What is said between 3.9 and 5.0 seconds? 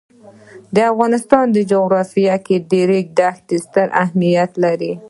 اهمیت لري.